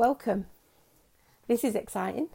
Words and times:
welcome. 0.00 0.46
This 1.46 1.62
is 1.62 1.74
exciting. 1.74 2.30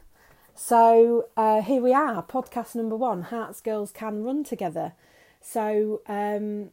So, 0.54 1.26
uh, 1.36 1.62
here 1.62 1.82
we 1.82 1.92
are, 1.92 2.22
podcast 2.22 2.76
number 2.76 2.94
one 2.94 3.24
Herts 3.24 3.60
Girls 3.60 3.90
Can 3.90 4.22
Run 4.22 4.44
Together. 4.44 4.92
So, 5.40 6.00
um, 6.06 6.70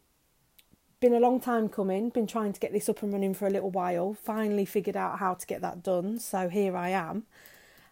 been 0.99 1.15
a 1.15 1.19
long 1.19 1.39
time 1.39 1.67
coming, 1.67 2.09
been 2.09 2.27
trying 2.27 2.53
to 2.53 2.59
get 2.59 2.73
this 2.73 2.87
up 2.89 3.01
and 3.01 3.11
running 3.11 3.33
for 3.33 3.47
a 3.47 3.49
little 3.49 3.71
while, 3.71 4.13
finally 4.13 4.65
figured 4.65 4.95
out 4.95 5.17
how 5.17 5.33
to 5.33 5.47
get 5.47 5.61
that 5.61 5.81
done. 5.81 6.19
So, 6.19 6.47
here 6.47 6.77
I 6.77 6.89
am. 6.89 7.23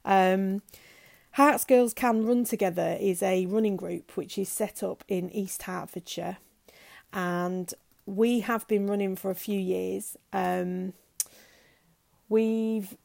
Um, 0.06 0.62
Herts 1.38 1.66
Girls 1.66 1.96
Can 1.96 2.28
Run 2.28 2.44
Together 2.44 3.00
is 3.02 3.24
a 3.24 3.48
running 3.48 3.78
group 3.78 4.16
which 4.16 4.38
is 4.38 4.48
set 4.48 4.84
up 4.84 5.04
in 5.08 5.32
East 5.32 5.64
Hertfordshire, 5.64 6.38
and 7.12 7.74
we 8.06 8.42
have 8.42 8.68
been 8.68 8.86
running 8.86 9.16
for 9.16 9.32
a 9.32 9.36
few 9.36 9.60
years. 9.60 10.18
Um, 10.32 10.94
we've 12.32 12.96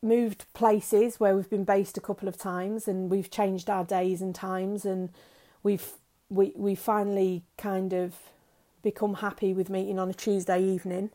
moved 0.00 0.44
places 0.54 1.18
where 1.18 1.34
we've 1.34 1.50
been 1.50 1.64
based 1.64 1.98
a 1.98 2.00
couple 2.00 2.28
of 2.28 2.38
times, 2.38 2.86
and 2.86 3.10
we've 3.10 3.30
changed 3.30 3.68
our 3.68 3.84
days 3.84 4.22
and 4.22 4.34
times, 4.34 4.84
and 4.84 5.10
we've 5.62 5.92
we 6.30 6.52
we 6.54 6.74
finally 6.74 7.42
kind 7.58 7.92
of 7.92 8.14
become 8.82 9.14
happy 9.14 9.52
with 9.52 9.68
meeting 9.68 9.98
on 9.98 10.08
a 10.08 10.14
Tuesday 10.14 10.62
evening 10.62 11.10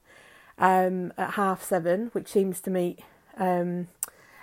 um, 0.58 1.14
at 1.18 1.32
half 1.32 1.64
seven, 1.64 2.10
which 2.12 2.28
seems 2.28 2.60
to 2.60 2.70
meet 2.70 3.00
um, 3.38 3.88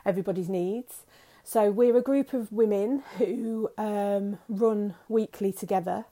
everybody's 0.04 0.48
needs. 0.48 1.02
So 1.45 1.70
we're 1.70 1.96
a 1.96 2.02
group 2.02 2.32
of 2.32 2.51
women 2.51 3.02
who 3.18 3.68
um, 3.78 4.38
run 4.48 4.95
weekly 5.09 5.52
together. 5.52 6.06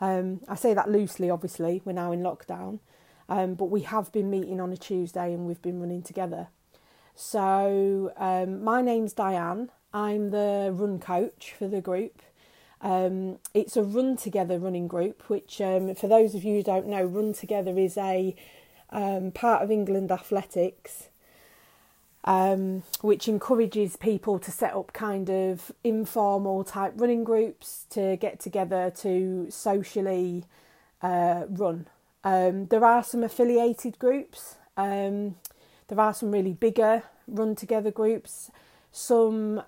Um, 0.00 0.40
I 0.46 0.54
say 0.54 0.74
that 0.74 0.90
loosely, 0.90 1.30
obviously, 1.30 1.80
we're 1.84 1.92
now 1.92 2.12
in 2.12 2.20
lockdown, 2.20 2.78
um, 3.28 3.54
but 3.54 3.66
we 3.66 3.82
have 3.82 4.10
been 4.12 4.30
meeting 4.30 4.60
on 4.60 4.72
a 4.72 4.76
Tuesday 4.76 5.32
and 5.32 5.46
we've 5.46 5.62
been 5.62 5.80
running 5.80 6.02
together. 6.02 6.48
So 7.14 8.12
um, 8.16 8.62
my 8.62 8.80
name's 8.80 9.12
Diane. 9.12 9.70
I'm 9.92 10.30
the 10.30 10.70
run 10.72 10.98
coach 10.98 11.54
for 11.58 11.66
the 11.66 11.80
group. 11.80 12.22
Um, 12.80 13.38
it's 13.54 13.76
a 13.76 13.82
run 13.82 14.16
together 14.16 14.58
running 14.58 14.86
group, 14.86 15.28
which 15.28 15.60
um, 15.60 15.94
for 15.94 16.06
those 16.06 16.34
of 16.34 16.44
you 16.44 16.56
who 16.56 16.62
don't 16.62 16.86
know, 16.86 17.02
run 17.02 17.32
together 17.32 17.76
is 17.76 17.96
a 17.96 18.36
um, 18.90 19.32
part 19.32 19.62
of 19.62 19.70
England 19.70 20.12
athletics, 20.12 21.08
um, 22.24 22.84
which 23.00 23.26
encourages 23.26 23.96
people 23.96 24.38
to 24.38 24.50
set 24.50 24.74
up 24.74 24.92
kind 24.92 25.28
of 25.28 25.72
informal 25.82 26.62
type 26.62 26.92
running 26.96 27.24
groups 27.24 27.86
to 27.90 28.16
get 28.16 28.38
together 28.38 28.92
to 28.98 29.48
socially 29.50 30.44
uh, 31.02 31.44
run. 31.48 31.88
Um, 32.24 32.66
there 32.66 32.84
are 32.84 33.02
some 33.02 33.22
affiliated 33.22 33.98
groups. 33.98 34.56
Um, 34.76 35.36
there 35.88 36.00
are 36.00 36.14
some 36.14 36.30
really 36.30 36.52
bigger 36.52 37.04
run 37.26 37.54
together 37.54 37.90
groups. 37.90 38.50
Some 38.90 39.62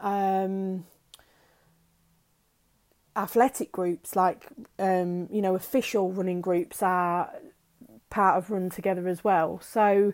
athletic 3.16 3.72
groups, 3.72 4.16
like 4.16 4.46
um, 4.78 5.28
you 5.30 5.42
know, 5.42 5.54
official 5.54 6.12
running 6.12 6.40
groups, 6.40 6.82
are 6.82 7.32
part 8.08 8.36
of 8.36 8.50
Run 8.50 8.70
Together 8.70 9.06
as 9.08 9.22
well. 9.22 9.60
So, 9.60 10.12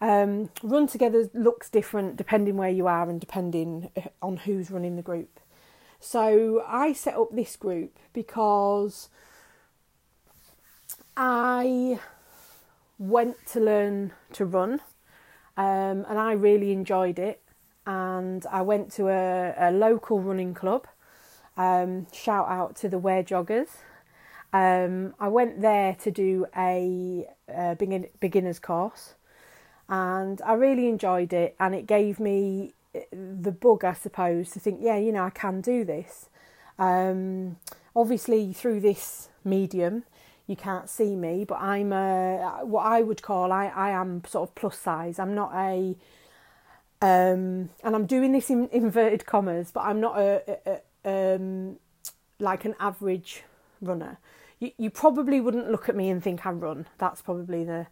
um, 0.00 0.50
Run 0.62 0.86
Together 0.86 1.28
looks 1.34 1.68
different 1.68 2.16
depending 2.16 2.56
where 2.56 2.70
you 2.70 2.86
are 2.86 3.08
and 3.08 3.20
depending 3.20 3.90
uh, 3.96 4.02
on 4.22 4.38
who's 4.38 4.70
running 4.70 4.96
the 4.96 5.02
group. 5.02 5.40
So, 6.00 6.62
I 6.66 6.92
set 6.92 7.14
up 7.14 7.30
this 7.32 7.56
group 7.56 7.98
because 8.12 9.08
I 11.18 12.00
went 12.98 13.36
to 13.48 13.60
learn 13.60 14.12
to 14.32 14.46
run, 14.46 14.80
um, 15.58 16.06
and 16.08 16.18
I 16.18 16.32
really 16.32 16.72
enjoyed 16.72 17.18
it. 17.18 17.42
And 17.86 18.46
I 18.50 18.62
went 18.62 18.92
to 18.92 19.08
a, 19.08 19.54
a 19.58 19.70
local 19.70 20.20
running 20.20 20.54
club 20.54 20.86
um, 21.58 22.06
shout 22.12 22.48
out 22.48 22.76
to 22.76 22.88
the 22.88 22.98
Ware 22.98 23.24
Joggers. 23.24 23.68
Um, 24.52 25.14
I 25.18 25.28
went 25.28 25.60
there 25.60 25.94
to 25.96 26.10
do 26.10 26.46
a, 26.56 27.28
a 27.48 27.74
begin, 27.74 28.06
beginner's 28.20 28.58
course 28.58 29.14
and 29.90 30.40
I 30.42 30.54
really 30.54 30.88
enjoyed 30.88 31.32
it 31.34 31.54
and 31.60 31.74
it 31.74 31.86
gave 31.86 32.18
me 32.18 32.72
eh, 32.94 33.02
the 33.12 33.52
bug, 33.52 33.84
I 33.84 33.92
suppose, 33.92 34.50
to 34.50 34.60
think, 34.60 34.78
yeah, 34.80 34.96
you 34.96 35.12
know, 35.12 35.24
I 35.24 35.30
can 35.30 35.60
do 35.60 35.84
this. 35.84 36.30
Um, 36.78 37.56
obviously, 37.94 38.52
through 38.52 38.80
this 38.80 39.28
medium, 39.44 40.04
you 40.48 40.56
can't 40.56 40.88
see 40.88 41.14
me, 41.14 41.44
but 41.44 41.60
I'm 41.60 41.92
a, 41.92 42.60
what 42.64 42.86
I 42.86 43.02
would 43.02 43.22
call 43.22 43.52
I, 43.52 43.66
I 43.66 43.90
am 43.90 44.22
sort 44.26 44.48
of 44.48 44.54
plus 44.54 44.78
size. 44.78 45.18
I'm 45.18 45.34
not 45.34 45.52
a 45.54 45.94
um, 47.00 47.70
and 47.84 47.94
I'm 47.94 48.06
doing 48.06 48.32
this 48.32 48.50
in 48.50 48.68
inverted 48.72 49.24
commas, 49.24 49.70
but 49.70 49.82
I'm 49.82 50.00
not 50.00 50.18
a, 50.18 50.80
a, 51.04 51.36
um, 51.36 51.76
like 52.40 52.64
an 52.64 52.74
average 52.80 53.44
runner. 53.80 54.18
You, 54.58 54.72
you 54.76 54.90
probably 54.90 55.40
wouldn't 55.40 55.70
look 55.70 55.88
at 55.88 55.94
me 55.94 56.08
and 56.10 56.20
think 56.20 56.44
I 56.44 56.50
run. 56.50 56.86
That's 56.96 57.22
probably 57.22 57.62
the 57.64 57.86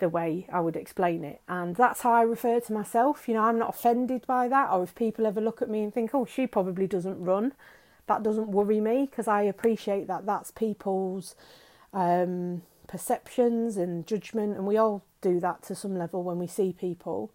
the 0.00 0.08
way 0.08 0.46
I 0.50 0.60
would 0.60 0.76
explain 0.76 1.24
it. 1.24 1.42
And 1.46 1.76
that's 1.76 2.00
how 2.00 2.12
I 2.12 2.22
refer 2.22 2.58
to 2.58 2.72
myself. 2.72 3.28
You 3.28 3.34
know, 3.34 3.42
I'm 3.42 3.58
not 3.58 3.74
offended 3.74 4.26
by 4.26 4.48
that. 4.48 4.70
Or 4.72 4.82
if 4.82 4.94
people 4.94 5.26
ever 5.26 5.42
look 5.42 5.62
at 5.62 5.68
me 5.68 5.82
and 5.82 5.92
think, 5.92 6.14
oh, 6.14 6.24
she 6.24 6.46
probably 6.46 6.86
doesn't 6.86 7.22
run, 7.22 7.52
that 8.06 8.22
doesn't 8.22 8.48
worry 8.48 8.80
me 8.80 9.06
because 9.08 9.28
I 9.28 9.42
appreciate 9.42 10.06
that 10.06 10.24
that's 10.24 10.50
people's 10.50 11.36
um, 11.92 12.62
perceptions 12.86 13.76
and 13.76 14.06
judgment. 14.06 14.56
And 14.56 14.66
we 14.66 14.76
all 14.76 15.02
do 15.20 15.40
that 15.40 15.62
to 15.64 15.74
some 15.74 15.96
level 15.96 16.22
when 16.22 16.38
we 16.38 16.46
see 16.46 16.72
people. 16.72 17.30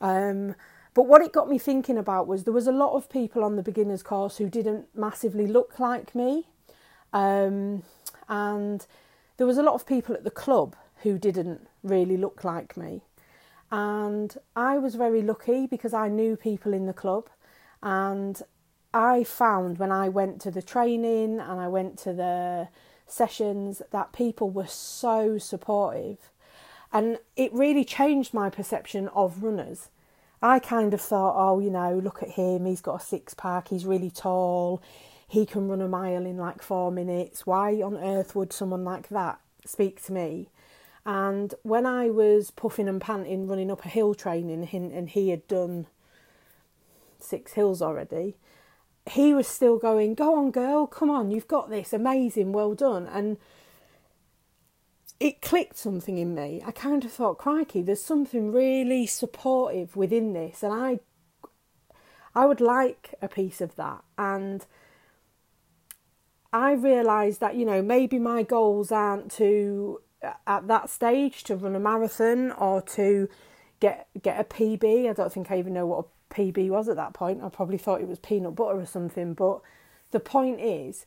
Um, 0.00 0.54
but 0.94 1.06
what 1.06 1.20
it 1.20 1.32
got 1.32 1.48
me 1.48 1.58
thinking 1.58 1.98
about 1.98 2.26
was 2.26 2.44
there 2.44 2.54
was 2.54 2.66
a 2.66 2.72
lot 2.72 2.94
of 2.94 3.10
people 3.10 3.44
on 3.44 3.56
the 3.56 3.62
beginners 3.62 4.02
course 4.02 4.38
who 4.38 4.48
didn't 4.48 4.86
massively 4.94 5.46
look 5.46 5.78
like 5.78 6.14
me. 6.14 6.48
Um, 7.12 7.82
and 8.28 8.86
there 9.36 9.46
was 9.46 9.58
a 9.58 9.62
lot 9.62 9.74
of 9.74 9.86
people 9.86 10.14
at 10.14 10.24
the 10.24 10.30
club 10.30 10.74
who 11.02 11.18
didn't 11.18 11.68
really 11.82 12.16
look 12.16 12.44
like 12.44 12.76
me. 12.76 13.02
And 13.70 14.36
I 14.54 14.78
was 14.78 14.94
very 14.94 15.22
lucky 15.22 15.66
because 15.66 15.92
I 15.92 16.08
knew 16.08 16.36
people 16.36 16.72
in 16.72 16.86
the 16.86 16.92
club. 16.92 17.28
And 17.82 18.40
I 18.94 19.24
found 19.24 19.78
when 19.78 19.92
I 19.92 20.08
went 20.08 20.40
to 20.42 20.50
the 20.50 20.62
training 20.62 21.40
and 21.40 21.60
I 21.60 21.68
went 21.68 21.98
to 22.00 22.12
the 22.12 22.68
sessions 23.06 23.82
that 23.90 24.12
people 24.12 24.50
were 24.50 24.66
so 24.66 25.38
supportive. 25.38 26.30
And 26.92 27.18
it 27.36 27.52
really 27.52 27.84
changed 27.84 28.32
my 28.32 28.50
perception 28.50 29.08
of 29.08 29.42
runners 29.42 29.88
I 30.42 30.58
kind 30.58 30.92
of 30.92 31.00
thought, 31.00 31.34
oh, 31.36 31.60
you 31.60 31.70
know, 31.70 31.98
look 31.98 32.22
at 32.22 32.30
him, 32.30 32.66
he's 32.66 32.80
got 32.80 33.00
a 33.00 33.04
six 33.04 33.34
pack, 33.34 33.68
he's 33.68 33.86
really 33.86 34.10
tall, 34.10 34.82
he 35.26 35.46
can 35.46 35.68
run 35.68 35.80
a 35.80 35.88
mile 35.88 36.26
in 36.26 36.36
like 36.36 36.62
four 36.62 36.92
minutes. 36.92 37.46
Why 37.46 37.80
on 37.82 37.96
earth 37.96 38.36
would 38.36 38.52
someone 38.52 38.84
like 38.84 39.08
that 39.08 39.40
speak 39.64 40.04
to 40.04 40.12
me? 40.12 40.50
And 41.04 41.54
when 41.62 41.86
I 41.86 42.10
was 42.10 42.50
puffing 42.50 42.88
and 42.88 43.00
panting 43.00 43.46
running 43.46 43.70
up 43.70 43.84
a 43.84 43.88
hill 43.88 44.14
training 44.14 44.68
and 44.72 45.08
he 45.08 45.30
had 45.30 45.46
done 45.48 45.86
six 47.18 47.52
hills 47.52 47.80
already, 47.80 48.36
he 49.10 49.34
was 49.34 49.46
still 49.46 49.78
going, 49.78 50.14
Go 50.14 50.36
on, 50.36 50.50
girl, 50.50 50.86
come 50.86 51.10
on, 51.10 51.30
you've 51.30 51.48
got 51.48 51.70
this, 51.70 51.92
amazing, 51.92 52.52
well 52.52 52.74
done. 52.74 53.06
And 53.06 53.38
it 55.18 55.40
clicked 55.40 55.78
something 55.78 56.18
in 56.18 56.34
me. 56.34 56.62
I 56.66 56.72
kind 56.72 57.04
of 57.04 57.12
thought, 57.12 57.38
crikey, 57.38 57.82
there's 57.82 58.02
something 58.02 58.52
really 58.52 59.06
supportive 59.06 59.96
within 59.96 60.32
this, 60.32 60.62
and 60.62 60.72
I, 60.72 61.00
I 62.34 62.46
would 62.46 62.60
like 62.60 63.14
a 63.22 63.28
piece 63.28 63.60
of 63.60 63.76
that. 63.76 64.02
And 64.18 64.66
I 66.52 66.72
realised 66.72 67.40
that 67.40 67.56
you 67.56 67.64
know 67.66 67.82
maybe 67.82 68.18
my 68.18 68.42
goals 68.42 68.90
aren't 68.90 69.30
to 69.32 70.00
uh, 70.22 70.32
at 70.46 70.66
that 70.68 70.88
stage 70.90 71.44
to 71.44 71.56
run 71.56 71.76
a 71.76 71.80
marathon 71.80 72.52
or 72.52 72.82
to 72.82 73.28
get 73.80 74.08
get 74.22 74.40
a 74.40 74.44
PB. 74.44 75.10
I 75.10 75.12
don't 75.12 75.32
think 75.32 75.50
I 75.50 75.58
even 75.58 75.74
know 75.74 75.86
what 75.86 76.06
a 76.06 76.08
PB 76.30 76.68
was 76.68 76.88
at 76.88 76.96
that 76.96 77.14
point. 77.14 77.42
I 77.42 77.48
probably 77.48 77.78
thought 77.78 78.00
it 78.00 78.08
was 78.08 78.18
peanut 78.18 78.54
butter 78.54 78.78
or 78.80 78.86
something. 78.86 79.34
But 79.34 79.60
the 80.10 80.20
point 80.20 80.60
is 80.60 81.06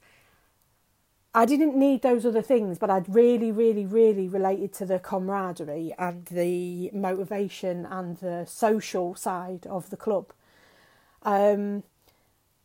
I 1.34 1.46
didn't 1.46 1.78
need 1.78 2.02
those 2.02 2.26
other 2.26 2.42
things, 2.42 2.80
but 2.80 2.90
I'd 2.90 3.14
really, 3.14 3.52
really, 3.52 3.86
really 3.86 4.28
related 4.28 4.74
to 4.74 4.86
the 4.86 4.98
camaraderie 4.98 5.94
and 5.98 6.26
the 6.26 6.90
motivation 6.92 7.86
and 7.86 8.18
the 8.18 8.46
social 8.46 9.14
side 9.14 9.68
of 9.68 9.92
the 9.92 9.98
club. 9.98 10.34
Um, 11.22 11.84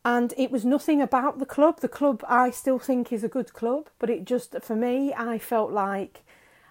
and 0.03 0.33
it 0.37 0.49
was 0.49 0.65
nothing 0.65 1.01
about 1.01 1.37
the 1.37 1.45
club. 1.45 1.81
The 1.81 1.87
club 1.87 2.23
I 2.27 2.49
still 2.49 2.79
think 2.79 3.13
is 3.13 3.23
a 3.23 3.27
good 3.27 3.53
club, 3.53 3.89
but 3.99 4.09
it 4.09 4.25
just, 4.25 4.55
for 4.61 4.75
me, 4.75 5.13
I 5.13 5.37
felt 5.37 5.71
like 5.71 6.23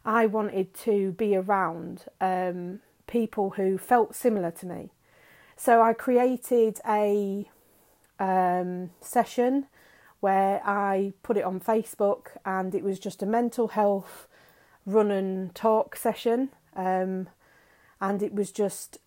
I 0.04 0.26
wanted 0.26 0.74
to 0.74 1.12
be 1.12 1.36
around 1.36 2.06
um, 2.20 2.80
people 3.06 3.50
who 3.50 3.78
felt 3.78 4.16
similar 4.16 4.50
to 4.52 4.66
me. 4.66 4.90
So 5.56 5.82
I 5.82 5.92
created 5.92 6.80
a 6.86 7.48
um, 8.18 8.90
session 9.00 9.66
where 10.20 10.62
I 10.64 11.12
put 11.22 11.36
it 11.36 11.44
on 11.44 11.60
Facebook 11.60 12.28
and 12.44 12.74
it 12.74 12.82
was 12.82 12.98
just 12.98 13.22
a 13.22 13.26
mental 13.26 13.68
health 13.68 14.26
run 14.86 15.10
and 15.10 15.54
talk 15.54 15.96
session. 15.96 16.50
Um, 16.74 17.28
and 18.00 18.22
it 18.22 18.34
was 18.34 18.50
just 18.50 18.98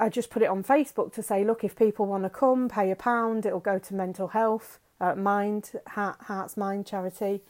I 0.00 0.08
just 0.08 0.30
put 0.30 0.42
it 0.42 0.48
on 0.48 0.64
Facebook 0.64 1.12
to 1.12 1.22
say, 1.22 1.44
look, 1.44 1.62
if 1.62 1.76
people 1.76 2.06
want 2.06 2.24
to 2.24 2.30
come, 2.30 2.70
pay 2.70 2.90
a 2.90 2.96
pound, 2.96 3.44
it'll 3.44 3.60
go 3.60 3.78
to 3.78 3.94
mental 3.94 4.28
health, 4.28 4.78
uh, 4.98 5.14
mind, 5.14 5.72
heart, 5.88 6.20
Herts 6.26 6.56
Mind 6.56 6.86
charity, 6.86 7.42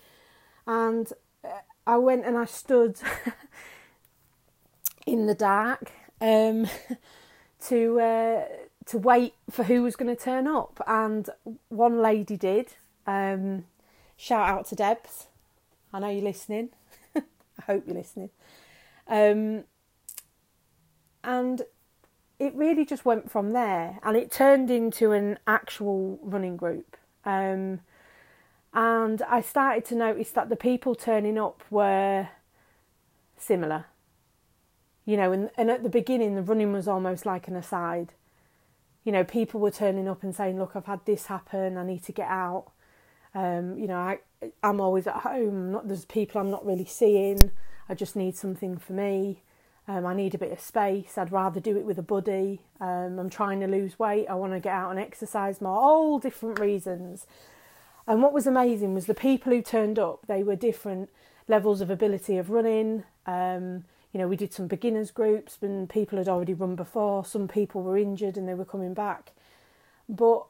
and 0.66 1.12
uh, 1.44 1.60
I 1.86 1.96
went 1.98 2.26
and 2.26 2.36
I 2.36 2.46
stood 2.46 2.98
in 5.06 5.26
the 5.26 5.34
dark 5.34 5.92
um, 6.20 6.66
to 7.68 8.00
uh, 8.00 8.44
to 8.86 8.98
wait 8.98 9.34
for 9.50 9.64
who 9.64 9.82
was 9.82 9.96
going 9.96 10.14
to 10.14 10.20
turn 10.20 10.46
up, 10.46 10.80
and 10.86 11.28
one 11.68 12.00
lady 12.00 12.36
did. 12.36 12.74
Um, 13.06 13.64
shout 14.16 14.48
out 14.48 14.66
to 14.66 14.74
Debs. 14.74 15.26
I 15.92 15.98
know 15.98 16.08
you're 16.08 16.22
listening. 16.22 16.70
I 17.16 17.22
hope 17.66 17.84
you're 17.86 17.96
listening. 17.96 18.30
Um, 19.08 19.64
and 21.22 21.62
it 22.38 22.54
really 22.54 22.84
just 22.84 23.04
went 23.04 23.30
from 23.30 23.52
there, 23.52 23.98
and 24.02 24.16
it 24.16 24.30
turned 24.30 24.70
into 24.70 25.12
an 25.12 25.38
actual 25.46 26.18
running 26.22 26.56
group. 26.56 26.96
Um, 27.24 27.80
and 28.72 29.20
I 29.22 29.40
started 29.40 29.84
to 29.86 29.94
notice 29.94 30.30
that 30.30 30.48
the 30.48 30.56
people 30.56 30.94
turning 30.94 31.38
up 31.38 31.62
were 31.70 32.28
similar. 33.36 33.86
You 35.04 35.16
know, 35.16 35.32
and, 35.32 35.50
and 35.56 35.70
at 35.70 35.82
the 35.82 35.88
beginning, 35.88 36.34
the 36.34 36.42
running 36.42 36.72
was 36.72 36.86
almost 36.86 37.26
like 37.26 37.48
an 37.48 37.56
aside. 37.56 38.12
You 39.04 39.12
know, 39.12 39.24
people 39.24 39.60
were 39.60 39.70
turning 39.70 40.08
up 40.08 40.22
and 40.22 40.34
saying, 40.34 40.58
"Look, 40.58 40.72
I've 40.74 40.86
had 40.86 41.04
this 41.06 41.26
happen. 41.26 41.76
I 41.76 41.84
need 41.84 42.04
to 42.04 42.12
get 42.12 42.28
out." 42.28 42.72
Um, 43.34 43.78
you 43.78 43.86
know, 43.86 43.96
I 43.96 44.18
I'm 44.62 44.80
always 44.80 45.06
at 45.06 45.16
home. 45.16 45.72
Not 45.72 45.88
there's 45.88 46.04
people 46.04 46.40
I'm 46.40 46.50
not 46.50 46.66
really 46.66 46.84
seeing. 46.84 47.50
I 47.88 47.94
just 47.94 48.16
need 48.16 48.36
something 48.36 48.78
for 48.78 48.92
me. 48.92 49.42
Um, 49.88 50.06
I 50.06 50.14
need 50.14 50.34
a 50.34 50.38
bit 50.38 50.52
of 50.52 50.60
space. 50.60 51.18
I'd 51.18 51.32
rather 51.32 51.58
do 51.58 51.76
it 51.76 51.84
with 51.84 51.98
a 51.98 52.02
buddy. 52.02 52.60
Um, 52.80 53.18
I'm 53.18 53.30
trying 53.30 53.60
to 53.60 53.66
lose 53.66 53.98
weight. 53.98 54.26
I 54.28 54.34
want 54.34 54.52
to 54.52 54.60
get 54.60 54.72
out 54.72 54.90
and 54.90 55.00
exercise 55.00 55.60
more. 55.60 55.76
All 55.76 56.18
different 56.18 56.60
reasons. 56.60 57.26
And 58.06 58.22
what 58.22 58.32
was 58.32 58.46
amazing 58.46 58.94
was 58.94 59.06
the 59.06 59.14
people 59.14 59.52
who 59.52 59.62
turned 59.62 59.98
up. 59.98 60.26
They 60.26 60.42
were 60.42 60.54
different 60.54 61.10
levels 61.48 61.80
of 61.80 61.90
ability 61.90 62.38
of 62.38 62.50
running. 62.50 63.04
Um, 63.26 63.84
you 64.12 64.18
know, 64.18 64.28
we 64.28 64.36
did 64.36 64.52
some 64.52 64.66
beginners 64.66 65.10
groups, 65.10 65.58
and 65.62 65.88
people 65.88 66.18
had 66.18 66.28
already 66.28 66.54
run 66.54 66.74
before. 66.74 67.24
Some 67.24 67.48
people 67.48 67.82
were 67.82 67.96
injured 67.96 68.36
and 68.36 68.48
they 68.48 68.54
were 68.54 68.64
coming 68.64 68.94
back, 68.94 69.32
but 70.08 70.46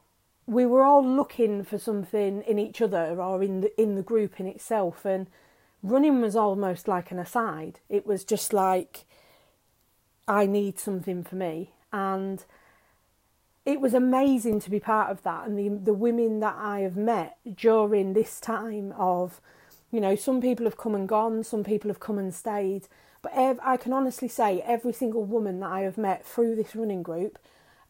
we 0.47 0.65
were 0.65 0.83
all 0.83 1.05
looking 1.05 1.63
for 1.63 1.77
something 1.77 2.41
in 2.41 2.57
each 2.57 2.81
other 2.81 3.21
or 3.21 3.43
in 3.43 3.61
the 3.61 3.81
in 3.81 3.95
the 3.95 4.01
group 4.01 4.39
in 4.39 4.47
itself. 4.47 5.05
And 5.05 5.27
running 5.83 6.21
was 6.21 6.35
almost 6.35 6.87
like 6.87 7.11
an 7.11 7.19
aside. 7.19 7.79
It 7.89 8.05
was 8.05 8.23
just 8.23 8.51
like 8.51 9.05
I 10.27 10.45
need 10.45 10.79
something 10.79 11.23
for 11.23 11.35
me. 11.35 11.71
And 11.93 12.43
it 13.65 13.79
was 13.79 13.93
amazing 13.93 14.59
to 14.61 14.69
be 14.69 14.79
part 14.79 15.11
of 15.11 15.23
that. 15.23 15.47
And 15.47 15.57
the, 15.57 15.69
the 15.83 15.93
women 15.93 16.39
that 16.39 16.55
I 16.57 16.79
have 16.79 16.97
met 16.97 17.37
during 17.55 18.13
this 18.13 18.39
time 18.39 18.93
of, 18.97 19.39
you 19.91 19.99
know, 19.99 20.15
some 20.15 20.41
people 20.41 20.65
have 20.65 20.77
come 20.77 20.95
and 20.95 21.07
gone, 21.07 21.43
some 21.43 21.63
people 21.63 21.89
have 21.89 21.99
come 21.99 22.17
and 22.17 22.33
stayed. 22.33 22.87
But 23.21 23.33
ev- 23.35 23.59
I 23.63 23.77
can 23.77 23.93
honestly 23.93 24.27
say 24.27 24.61
every 24.61 24.93
single 24.93 25.23
woman 25.23 25.59
that 25.59 25.71
I 25.71 25.81
have 25.81 25.97
met 25.97 26.25
through 26.25 26.55
this 26.55 26.75
running 26.75 27.03
group 27.03 27.37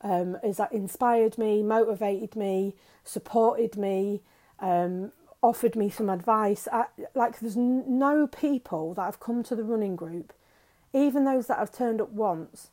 um, 0.01 0.37
has 0.43 0.59
inspired 0.71 1.37
me, 1.37 1.63
motivated 1.63 2.35
me, 2.35 2.75
supported 3.03 3.77
me, 3.77 4.21
um, 4.59 5.11
offered 5.41 5.75
me 5.75 5.89
some 5.89 6.09
advice. 6.09 6.67
I, 6.71 6.85
like, 7.15 7.39
there's 7.39 7.57
no 7.57 8.27
people 8.27 8.93
that 8.95 9.03
have 9.03 9.19
come 9.19 9.43
to 9.43 9.55
the 9.55 9.63
running 9.63 9.95
group 9.95 10.33
even 10.93 11.25
those 11.25 11.47
that 11.47 11.57
have 11.57 11.71
turned 11.71 12.01
up 12.01 12.11
once, 12.11 12.69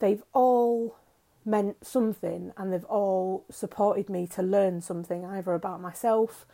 they've 0.00 0.22
all 0.32 0.96
meant 1.44 1.86
something 1.86 2.52
and 2.56 2.72
they've 2.72 2.84
all 2.84 3.44
supported 3.50 4.10
me 4.10 4.26
to 4.26 4.42
learn 4.42 4.80
something 4.80 5.24
either 5.24 5.54
about 5.54 5.80
myself, 5.80 6.46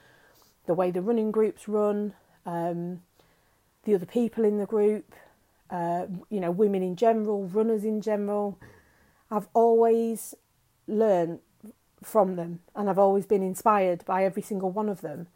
the 0.66 0.74
way 0.74 0.90
the 0.90 1.02
running 1.02 1.30
groups 1.30 1.68
run, 1.68 2.14
um, 2.46 3.02
the 3.84 3.94
other 3.94 4.06
people 4.06 4.44
in 4.44 4.58
the 4.58 4.66
group, 4.66 5.14
uh, 5.70 6.06
you 6.30 6.40
know, 6.40 6.50
women 6.50 6.82
in 6.82 6.96
general, 6.96 7.46
runners 7.46 7.84
in 7.84 8.00
general. 8.00 8.58
I've 9.30 9.48
always 9.54 10.34
learned 10.86 11.40
from 12.02 12.36
them 12.36 12.60
and 12.74 12.88
I've 12.88 12.98
always 12.98 13.26
been 13.26 13.42
inspired 13.42 14.04
by 14.04 14.24
every 14.24 14.42
single 14.42 14.70
one 14.70 14.88
of 14.88 15.00
them. 15.00 15.26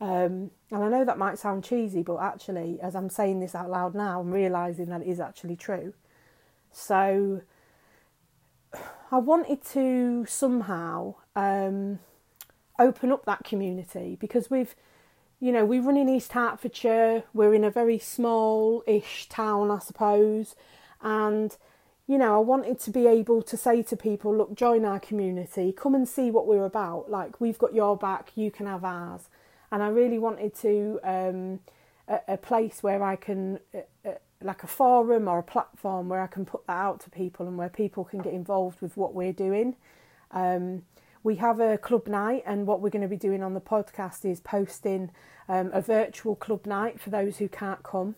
Um, 0.00 0.50
and 0.70 0.82
I 0.84 0.88
know 0.88 1.04
that 1.04 1.18
might 1.18 1.38
sound 1.38 1.64
cheesy, 1.64 2.02
but 2.02 2.16
actually, 2.18 2.78
as 2.80 2.94
I'm 2.94 3.10
saying 3.10 3.40
this 3.40 3.54
out 3.54 3.70
loud 3.70 3.94
now, 3.94 4.20
I'm 4.20 4.30
realizing 4.30 4.86
that 4.86 5.02
it 5.02 5.08
is 5.08 5.20
actually 5.20 5.56
true. 5.56 5.94
So 6.72 7.42
I 9.12 9.18
wanted 9.18 9.64
to 9.66 10.24
somehow 10.26 11.16
um, 11.34 11.98
open 12.78 13.12
up 13.12 13.24
that 13.26 13.44
community 13.44 14.16
because 14.18 14.50
we've, 14.50 14.74
you 15.40 15.52
know, 15.52 15.64
we 15.64 15.80
run 15.80 15.96
in 15.96 16.08
East 16.08 16.32
Hertfordshire, 16.32 17.24
we're 17.32 17.54
in 17.54 17.64
a 17.64 17.70
very 17.70 17.98
small 17.98 18.84
ish 18.86 19.28
town, 19.28 19.70
I 19.70 19.78
suppose, 19.78 20.54
and 21.00 21.56
you 22.10 22.18
know, 22.18 22.34
I 22.34 22.40
wanted 22.40 22.80
to 22.80 22.90
be 22.90 23.06
able 23.06 23.40
to 23.42 23.56
say 23.56 23.84
to 23.84 23.96
people, 23.96 24.36
look, 24.36 24.56
join 24.56 24.84
our 24.84 24.98
community, 24.98 25.72
come 25.72 25.94
and 25.94 26.08
see 26.08 26.28
what 26.32 26.44
we're 26.44 26.64
about. 26.64 27.08
Like, 27.08 27.40
we've 27.40 27.56
got 27.56 27.72
your 27.72 27.96
back, 27.96 28.32
you 28.34 28.50
can 28.50 28.66
have 28.66 28.84
ours. 28.84 29.28
And 29.70 29.80
I 29.80 29.90
really 29.90 30.18
wanted 30.18 30.52
to 30.56 30.98
um, 31.04 31.60
a, 32.08 32.18
a, 32.26 32.36
place 32.36 32.82
where 32.82 33.04
I 33.04 33.14
can, 33.14 33.60
uh, 33.72 34.08
uh, 34.08 34.14
like 34.42 34.64
a 34.64 34.66
forum 34.66 35.28
or 35.28 35.38
a 35.38 35.44
platform 35.44 36.08
where 36.08 36.20
I 36.20 36.26
can 36.26 36.44
put 36.44 36.66
that 36.66 36.76
out 36.76 36.98
to 37.02 37.10
people 37.10 37.46
and 37.46 37.56
where 37.56 37.68
people 37.68 38.02
can 38.02 38.20
get 38.20 38.34
involved 38.34 38.80
with 38.80 38.96
what 38.96 39.14
we're 39.14 39.32
doing. 39.32 39.76
Um, 40.32 40.82
we 41.22 41.36
have 41.36 41.60
a 41.60 41.78
club 41.78 42.06
night, 42.08 42.42
and 42.46 42.66
what 42.66 42.80
we're 42.80 42.90
going 42.90 43.02
to 43.02 43.08
be 43.08 43.16
doing 43.16 43.42
on 43.42 43.54
the 43.54 43.60
podcast 43.60 44.24
is 44.24 44.40
posting 44.40 45.10
um, 45.48 45.70
a 45.72 45.82
virtual 45.82 46.34
club 46.34 46.66
night 46.66 47.00
for 47.00 47.10
those 47.10 47.38
who 47.38 47.48
can't 47.48 47.82
come. 47.82 48.14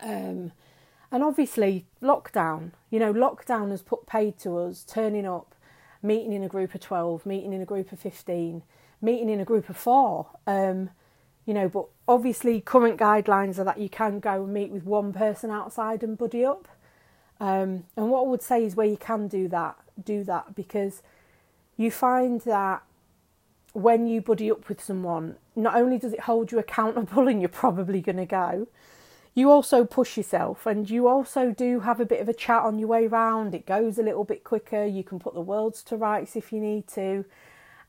Um, 0.00 0.52
and 1.12 1.24
obviously, 1.24 1.86
lockdown, 2.00 2.70
you 2.90 3.00
know, 3.00 3.12
lockdown 3.12 3.70
has 3.70 3.82
put 3.82 4.06
paid 4.06 4.38
to 4.40 4.56
us 4.58 4.84
turning 4.84 5.26
up, 5.26 5.54
meeting 6.02 6.32
in 6.32 6.44
a 6.44 6.48
group 6.48 6.74
of 6.74 6.80
12, 6.80 7.26
meeting 7.26 7.52
in 7.52 7.60
a 7.60 7.66
group 7.66 7.90
of 7.90 7.98
15, 7.98 8.62
meeting 9.02 9.28
in 9.28 9.40
a 9.40 9.44
group 9.44 9.68
of 9.68 9.76
four. 9.76 10.28
Um, 10.46 10.90
you 11.46 11.54
know, 11.54 11.68
but 11.68 11.86
obviously 12.06 12.60
current 12.60 12.98
guidelines 12.98 13.58
are 13.58 13.64
that 13.64 13.80
you 13.80 13.88
can 13.88 14.20
go 14.20 14.44
and 14.44 14.54
meet 14.54 14.70
with 14.70 14.84
one 14.84 15.12
person 15.12 15.50
outside 15.50 16.04
and 16.04 16.16
buddy 16.16 16.44
up. 16.44 16.68
Um, 17.40 17.84
and 17.96 18.10
what 18.10 18.20
I 18.20 18.28
would 18.28 18.42
say 18.42 18.64
is 18.64 18.76
where 18.76 18.86
you 18.86 18.98
can 18.98 19.26
do 19.26 19.48
that, 19.48 19.76
do 20.04 20.22
that 20.24 20.54
because 20.54 21.02
you 21.80 21.90
find 21.90 22.40
that 22.42 22.82
when 23.72 24.06
you 24.06 24.20
buddy 24.20 24.50
up 24.50 24.68
with 24.68 24.82
someone, 24.82 25.36
not 25.54 25.76
only 25.76 25.98
does 25.98 26.12
it 26.12 26.20
hold 26.20 26.52
you 26.52 26.58
accountable 26.58 27.28
and 27.28 27.40
you're 27.40 27.48
probably 27.48 28.00
going 28.00 28.16
to 28.16 28.26
go, 28.26 28.66
you 29.32 29.50
also 29.50 29.84
push 29.84 30.16
yourself 30.16 30.66
and 30.66 30.90
you 30.90 31.06
also 31.06 31.52
do 31.52 31.80
have 31.80 32.00
a 32.00 32.04
bit 32.04 32.20
of 32.20 32.28
a 32.28 32.34
chat 32.34 32.62
on 32.62 32.78
your 32.78 32.88
way 32.88 33.06
round. 33.06 33.54
It 33.54 33.64
goes 33.64 33.96
a 33.96 34.02
little 34.02 34.24
bit 34.24 34.42
quicker. 34.42 34.84
You 34.84 35.04
can 35.04 35.20
put 35.20 35.34
the 35.34 35.40
worlds 35.40 35.82
to 35.84 35.96
rights 35.96 36.34
if 36.34 36.52
you 36.52 36.60
need 36.60 36.88
to 36.88 37.24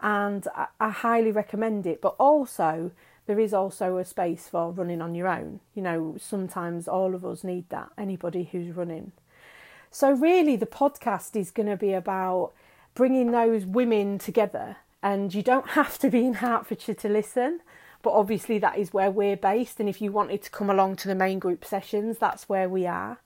and 0.01 0.47
I, 0.55 0.67
I 0.79 0.89
highly 0.89 1.31
recommend 1.31 1.85
it. 1.85 2.01
But 2.01 2.15
also, 2.19 2.91
there 3.27 3.39
is 3.39 3.53
also 3.53 3.97
a 3.97 4.05
space 4.05 4.47
for 4.49 4.71
running 4.71 5.01
on 5.01 5.15
your 5.15 5.27
own. 5.27 5.59
You 5.75 5.83
know, 5.83 6.15
sometimes 6.19 6.87
all 6.87 7.15
of 7.15 7.23
us 7.23 7.43
need 7.43 7.69
that, 7.69 7.89
anybody 7.97 8.49
who's 8.51 8.75
running. 8.75 9.11
So, 9.91 10.11
really, 10.11 10.55
the 10.55 10.65
podcast 10.65 11.35
is 11.35 11.51
going 11.51 11.69
to 11.69 11.77
be 11.77 11.93
about 11.93 12.51
bringing 12.93 13.31
those 13.31 13.65
women 13.65 14.17
together. 14.17 14.77
And 15.03 15.33
you 15.33 15.41
don't 15.41 15.69
have 15.79 15.97
to 15.99 16.09
be 16.09 16.25
in 16.25 16.35
Hertfordshire 16.35 16.95
to 16.95 17.09
listen, 17.09 17.61
but 18.01 18.11
obviously, 18.11 18.57
that 18.59 18.77
is 18.77 18.93
where 18.93 19.11
we're 19.11 19.37
based. 19.37 19.79
And 19.79 19.87
if 19.87 20.01
you 20.01 20.11
wanted 20.11 20.41
to 20.43 20.49
come 20.49 20.69
along 20.69 20.95
to 20.97 21.07
the 21.07 21.15
main 21.15 21.39
group 21.39 21.63
sessions, 21.63 22.17
that's 22.17 22.49
where 22.49 22.67
we 22.67 22.87
are. 22.87 23.19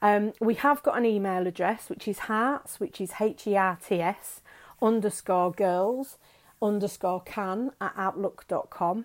Um, 0.00 0.32
we 0.40 0.54
have 0.54 0.82
got 0.82 0.98
an 0.98 1.04
email 1.04 1.46
address, 1.46 1.88
which 1.88 2.06
is 2.08 2.20
Herts, 2.20 2.78
which 2.78 3.00
is 3.00 3.12
H 3.20 3.46
E 3.46 3.56
R 3.56 3.78
T 3.84 4.00
S, 4.00 4.40
underscore 4.80 5.52
girls 5.52 6.18
underscore 6.62 7.20
can 7.20 7.70
at 7.80 7.92
outlook.com. 7.96 9.04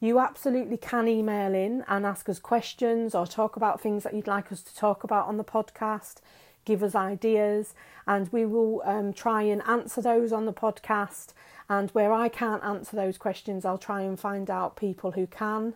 You 0.00 0.18
absolutely 0.18 0.76
can 0.76 1.06
email 1.06 1.54
in 1.54 1.84
and 1.86 2.04
ask 2.04 2.28
us 2.28 2.38
questions 2.38 3.14
or 3.14 3.26
talk 3.26 3.56
about 3.56 3.80
things 3.80 4.02
that 4.02 4.14
you'd 4.14 4.26
like 4.26 4.50
us 4.50 4.62
to 4.62 4.74
talk 4.74 5.04
about 5.04 5.28
on 5.28 5.36
the 5.36 5.44
podcast, 5.44 6.16
give 6.64 6.82
us 6.82 6.94
ideas, 6.94 7.74
and 8.06 8.28
we 8.32 8.46
will 8.46 8.82
um, 8.84 9.12
try 9.12 9.42
and 9.42 9.62
answer 9.66 10.00
those 10.00 10.32
on 10.32 10.46
the 10.46 10.52
podcast. 10.52 11.32
And 11.68 11.90
where 11.90 12.12
I 12.12 12.28
can't 12.28 12.62
answer 12.64 12.96
those 12.96 13.18
questions, 13.18 13.64
I'll 13.64 13.78
try 13.78 14.02
and 14.02 14.18
find 14.18 14.50
out 14.50 14.76
people 14.76 15.12
who 15.12 15.26
can. 15.26 15.74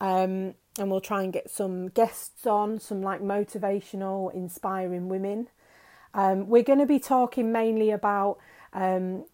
Um, 0.00 0.54
and 0.78 0.90
we'll 0.90 1.00
try 1.00 1.22
and 1.22 1.32
get 1.32 1.50
some 1.50 1.88
guests 1.88 2.46
on, 2.46 2.80
some 2.80 3.02
like 3.02 3.20
motivational, 3.20 4.32
inspiring 4.34 5.08
women. 5.08 5.48
Um, 6.14 6.48
we're 6.48 6.62
going 6.62 6.78
to 6.78 6.86
be 6.86 6.98
talking 6.98 7.52
mainly 7.52 7.90
about 7.90 8.38
um, 8.72 9.24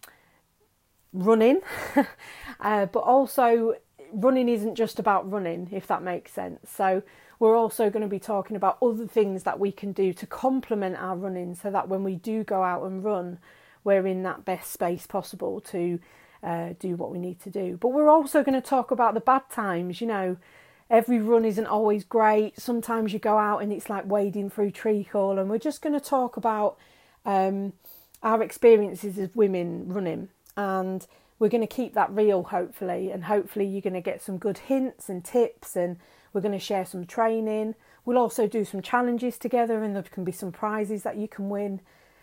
running, 1.12 1.61
uh, 2.61 2.87
but 2.87 3.00
also 3.00 3.75
running 4.12 4.49
isn't 4.49 4.75
just 4.75 4.99
about 4.99 5.30
running, 5.30 5.69
if 5.71 5.87
that 5.87 6.02
makes 6.02 6.33
sense. 6.33 6.71
So 6.71 7.02
we're 7.40 7.56
also 7.56 7.90
going 7.90 8.02
to 8.02 8.09
be 8.09 8.20
talking 8.20 8.54
about 8.54 8.78
other 8.80 9.06
things 9.06 9.42
that 9.42 9.59
we 9.59 9.73
can 9.73 9.90
do 9.90 10.12
to 10.12 10.26
complement 10.26 10.97
our 10.97 11.16
running 11.16 11.56
so 11.56 11.70
that 11.70 11.88
when 11.88 12.04
we 12.04 12.14
do 12.14 12.44
go 12.44 12.62
out 12.62 12.85
and 12.85 13.02
run, 13.02 13.38
we're 13.82 14.06
in 14.06 14.23
that 14.23 14.44
best 14.44 14.70
space 14.70 15.06
possible 15.06 15.61
to 15.61 15.99
uh, 16.44 16.75
do 16.78 16.94
what 16.94 17.11
we 17.11 17.18
need 17.18 17.40
to 17.40 17.50
do. 17.50 17.76
But 17.80 17.88
we're 17.88 18.09
also 18.09 18.44
going 18.44 18.61
to 18.61 18.66
talk 18.66 18.92
about 18.92 19.14
the 19.14 19.20
bad 19.20 19.42
times, 19.50 20.00
you 20.00 20.06
know. 20.06 20.37
Every 20.88 21.20
run 21.20 21.44
isn't 21.44 21.66
always 21.66 22.04
great. 22.04 22.61
Sometimes 22.61 23.12
you 23.12 23.18
go 23.18 23.38
out 23.38 23.59
and 23.59 23.73
it's 23.73 23.88
like 23.88 24.04
wading 24.06 24.50
through 24.50 24.73
treacle, 24.73 25.38
and 25.38 25.49
we're 25.49 25.59
just 25.59 25.82
going 25.82 25.92
to 25.92 26.00
talk 26.00 26.37
about 26.37 26.76
um, 27.25 27.73
our 28.23 28.42
experiences 28.42 29.18
as 29.18 29.30
women 29.35 29.88
running 29.88 30.28
and 30.56 31.06
we're 31.38 31.49
going 31.49 31.62
to 31.62 31.66
keep 31.66 31.94
that 31.94 32.11
real 32.14 32.42
hopefully 32.44 33.11
and 33.11 33.25
hopefully 33.25 33.64
you're 33.64 33.80
going 33.80 33.94
to 33.94 34.00
get 34.00 34.23
some 34.23 34.38
good 34.38 34.59
hints 34.59 35.09
and 35.09 35.25
tips 35.25 35.75
and 35.75 35.97
we're 36.32 36.40
going 36.40 36.52
to 36.52 36.58
share 36.58 36.84
some 36.84 37.06
training. 37.06 37.75
We'll 38.04 38.18
also 38.18 38.46
do 38.46 38.64
some 38.64 38.82
challenges 38.82 39.38
together 39.38 39.82
and 39.82 39.94
there 39.94 40.02
can 40.02 40.25
be 40.25 40.32
some 40.32 40.52
prizes 40.52 41.02
that 41.02 41.16
you 41.16 41.28
can 41.28 41.49
win. 41.49 41.80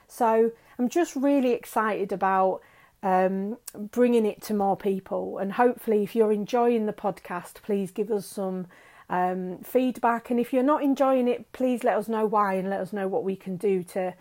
So 0.07 0.51
i'm 0.79 0.89
just 0.89 1.15
really 1.15 1.51
excited 1.51 2.11
about 2.11 2.61
um, 3.03 3.57
bringing 3.91 4.25
it 4.25 4.41
to 4.43 4.53
more 4.53 4.77
people. 4.77 5.37
And 5.37 5.53
hopefully 5.53 6.03
if 6.03 6.15
you're 6.15 6.31
enjoying 6.31 6.85
the 6.85 6.93
podcast 6.93 7.61
please 7.61 7.91
give 7.91 8.11
us 8.11 8.25
some 8.25 8.67
um, 9.09 9.59
feedback. 9.59 10.29
And 10.29 10.39
if 10.39 10.53
you're 10.53 10.63
not 10.63 10.83
enjoying 10.83 11.27
it 11.27 11.51
please 11.51 11.83
let 11.83 11.97
us 11.97 12.07
know 12.07 12.25
why 12.25 12.55
and 12.55 12.69
let 12.69 12.81
us 12.81 12.93
know 12.93 13.07
what 13.07 13.23
we 13.23 13.35
can 13.35 13.57
do 13.57 13.83
to 13.83 14.13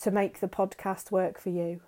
to 0.00 0.10
make 0.10 0.40
the 0.40 0.48
podcast 0.48 1.12
work 1.12 1.38
for 1.38 1.50
you 1.50 1.80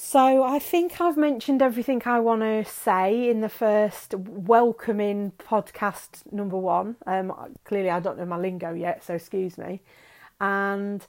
so 0.00 0.44
I 0.44 0.60
think 0.60 1.00
I've 1.00 1.16
mentioned 1.16 1.60
everything 1.60 2.02
I 2.06 2.20
want 2.20 2.42
to 2.42 2.64
say 2.64 3.28
in 3.28 3.40
the 3.40 3.48
first 3.48 4.14
welcoming 4.14 5.32
podcast 5.40 6.30
number 6.30 6.56
one. 6.56 6.94
Um, 7.04 7.32
clearly, 7.64 7.90
I 7.90 7.98
don't 7.98 8.16
know 8.16 8.24
my 8.24 8.38
lingo 8.38 8.72
yet, 8.72 9.02
so 9.02 9.14
excuse 9.14 9.58
me. 9.58 9.80
And 10.40 11.04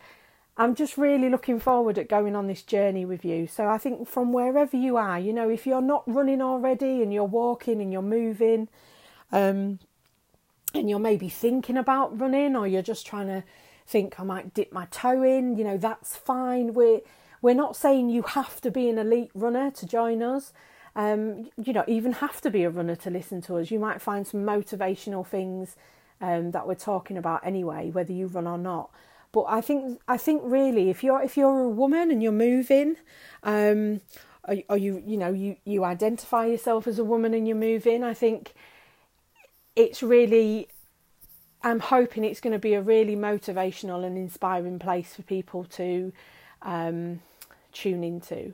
I'm 0.57 0.73
just 0.73 0.97
really 0.97 1.29
looking 1.29 1.59
forward 1.59 1.99
at 1.99 2.09
going 2.09 2.35
on 2.35 2.47
this 2.47 2.63
journey 2.63 3.05
with 3.05 3.23
you. 3.23 3.45
So 3.45 3.69
I 3.69 3.77
think 3.77 4.07
from 4.07 4.33
wherever 4.33 4.75
you 4.75 4.97
are, 4.97 5.19
you 5.19 5.33
know, 5.33 5.51
if 5.51 5.67
you're 5.67 5.83
not 5.83 6.03
running 6.11 6.41
already 6.41 7.03
and 7.03 7.13
you're 7.13 7.25
walking 7.25 7.81
and 7.81 7.93
you're 7.93 8.01
moving, 8.01 8.69
um, 9.31 9.77
and 10.73 10.89
you're 10.89 10.97
maybe 10.97 11.29
thinking 11.29 11.77
about 11.77 12.19
running, 12.19 12.55
or 12.55 12.65
you're 12.65 12.81
just 12.81 13.05
trying 13.05 13.27
to 13.27 13.43
think 13.85 14.19
I 14.19 14.23
might 14.23 14.55
dip 14.55 14.73
my 14.73 14.87
toe 14.87 15.21
in, 15.21 15.57
you 15.57 15.63
know, 15.63 15.77
that's 15.77 16.15
fine. 16.15 16.73
We're 16.73 17.01
we're 17.41 17.55
not 17.55 17.75
saying 17.75 18.09
you 18.09 18.21
have 18.23 18.61
to 18.61 18.71
be 18.71 18.89
an 18.89 18.97
elite 18.97 19.31
runner 19.33 19.71
to 19.71 19.85
join 19.85 20.21
us. 20.21 20.53
Um, 20.95 21.49
you 21.63 21.73
don't 21.73 21.89
even 21.89 22.13
have 22.13 22.41
to 22.41 22.49
be 22.49 22.63
a 22.63 22.69
runner 22.69 22.95
to 22.97 23.09
listen 23.09 23.41
to 23.43 23.57
us. 23.57 23.71
You 23.71 23.79
might 23.79 24.01
find 24.01 24.25
some 24.25 24.41
motivational 24.41 25.25
things 25.25 25.75
um, 26.21 26.51
that 26.51 26.67
we're 26.67 26.75
talking 26.75 27.17
about 27.17 27.45
anyway, 27.45 27.91
whether 27.91 28.11
you 28.11 28.27
run 28.27 28.47
or 28.47 28.57
not. 28.57 28.89
But 29.31 29.45
I 29.47 29.61
think 29.61 30.01
I 30.07 30.17
think 30.17 30.41
really, 30.43 30.89
if 30.89 31.03
you're 31.03 31.21
if 31.21 31.37
you're 31.37 31.59
a 31.59 31.69
woman 31.69 32.09
and 32.09 32.21
you're 32.23 32.31
moving, 32.31 32.95
um, 33.43 34.01
or, 34.67 34.77
you 34.77 35.03
you 35.05 35.17
know 35.17 35.31
you 35.31 35.57
you 35.65 35.83
identify 35.83 36.47
yourself 36.47 36.87
as 36.87 36.97
a 36.97 37.03
woman 37.03 37.35
and 37.35 37.47
you're 37.47 37.55
moving, 37.55 38.03
I 38.03 38.15
think 38.15 38.53
it's 39.75 40.01
really 40.01 40.67
I'm 41.61 41.79
hoping 41.79 42.23
it's 42.23 42.39
going 42.39 42.53
to 42.53 42.59
be 42.59 42.73
a 42.73 42.81
really 42.81 43.15
motivational 43.15 44.03
and 44.03 44.17
inspiring 44.17 44.79
place 44.79 45.13
for 45.15 45.21
people 45.23 45.63
to 45.65 46.11
um, 46.61 47.21
tune 47.71 48.03
into. 48.03 48.53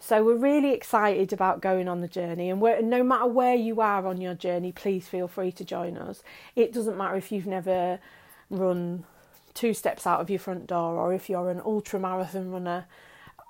So 0.00 0.22
we're 0.22 0.36
really 0.36 0.72
excited 0.72 1.32
about 1.32 1.62
going 1.62 1.88
on 1.88 2.02
the 2.02 2.08
journey, 2.08 2.50
and 2.50 2.60
no 2.60 3.02
matter 3.02 3.26
where 3.26 3.54
you 3.54 3.80
are 3.80 4.06
on 4.06 4.20
your 4.20 4.34
journey, 4.34 4.70
please 4.70 5.08
feel 5.08 5.28
free 5.28 5.50
to 5.52 5.64
join 5.64 5.96
us. 5.96 6.22
It 6.54 6.72
doesn't 6.72 6.98
matter 6.98 7.16
if 7.16 7.32
you've 7.32 7.46
never 7.46 8.00
run 8.50 9.04
two 9.54 9.72
steps 9.72 10.06
out 10.06 10.20
of 10.20 10.28
your 10.28 10.40
front 10.40 10.66
door, 10.66 10.96
or 10.96 11.14
if 11.14 11.30
you're 11.30 11.48
an 11.48 11.62
ultra 11.64 11.98
marathon 11.98 12.50
runner, 12.50 12.86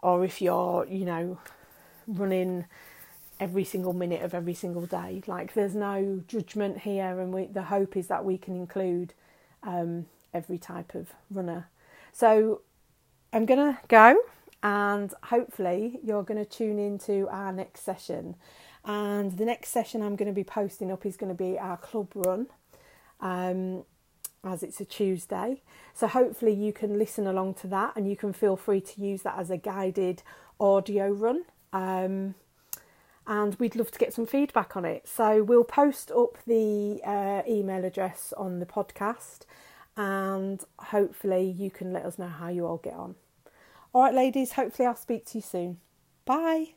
or 0.00 0.24
if 0.24 0.40
you're, 0.40 0.86
you 0.86 1.04
know, 1.04 1.38
running 2.06 2.66
every 3.40 3.64
single 3.64 3.92
minute 3.92 4.22
of 4.22 4.32
every 4.32 4.54
single 4.54 4.86
day. 4.86 5.22
Like 5.26 5.54
there's 5.54 5.74
no 5.74 6.22
judgment 6.28 6.78
here, 6.78 7.18
and 7.20 7.32
we, 7.32 7.46
the 7.46 7.64
hope 7.64 7.96
is 7.96 8.06
that 8.06 8.24
we 8.24 8.38
can 8.38 8.54
include 8.54 9.12
um, 9.64 10.06
every 10.32 10.58
type 10.58 10.94
of 10.94 11.08
runner. 11.30 11.68
So 12.12 12.60
I'm 13.34 13.44
gonna 13.46 13.80
go 13.88 14.16
and 14.64 15.12
hopefully 15.24 16.00
you're 16.02 16.22
going 16.22 16.42
to 16.42 16.50
tune 16.50 16.78
into 16.78 17.28
our 17.28 17.52
next 17.52 17.82
session. 17.82 18.34
And 18.82 19.36
the 19.36 19.44
next 19.44 19.68
session 19.68 20.02
I'm 20.02 20.16
going 20.16 20.28
to 20.28 20.34
be 20.34 20.42
posting 20.42 20.90
up 20.90 21.04
is 21.04 21.18
going 21.18 21.36
to 21.36 21.36
be 21.36 21.58
our 21.58 21.76
club 21.76 22.08
run, 22.14 22.46
um, 23.20 23.84
as 24.42 24.62
it's 24.62 24.80
a 24.80 24.86
Tuesday. 24.86 25.60
So 25.92 26.06
hopefully 26.06 26.54
you 26.54 26.72
can 26.72 26.98
listen 26.98 27.26
along 27.26 27.54
to 27.56 27.66
that, 27.68 27.94
and 27.94 28.08
you 28.08 28.16
can 28.16 28.32
feel 28.32 28.56
free 28.56 28.80
to 28.80 29.00
use 29.02 29.22
that 29.22 29.38
as 29.38 29.50
a 29.50 29.58
guided 29.58 30.22
audio 30.58 31.10
run. 31.10 31.44
Um, 31.74 32.34
and 33.26 33.54
we'd 33.56 33.76
love 33.76 33.90
to 33.90 33.98
get 33.98 34.14
some 34.14 34.26
feedback 34.26 34.78
on 34.78 34.86
it. 34.86 35.06
So 35.06 35.42
we'll 35.42 35.64
post 35.64 36.10
up 36.10 36.38
the 36.46 37.00
uh, 37.04 37.42
email 37.46 37.84
address 37.84 38.32
on 38.38 38.60
the 38.60 38.66
podcast, 38.66 39.40
and 39.94 40.64
hopefully 40.78 41.44
you 41.44 41.70
can 41.70 41.92
let 41.92 42.06
us 42.06 42.18
know 42.18 42.28
how 42.28 42.48
you 42.48 42.66
all 42.66 42.78
get 42.78 42.94
on. 42.94 43.14
All 43.94 44.02
right, 44.02 44.12
ladies, 44.12 44.52
hopefully 44.52 44.88
I'll 44.88 44.96
speak 44.96 45.24
to 45.26 45.38
you 45.38 45.42
soon. 45.42 45.78
Bye. 46.24 46.74